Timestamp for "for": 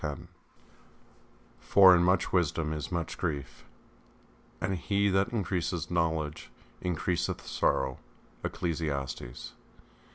1.59-1.95